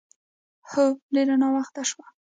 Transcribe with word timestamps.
هو، 0.71 0.83
ډېر 1.13 1.27
ناوخته 1.41 1.81
شوه. 1.89 2.07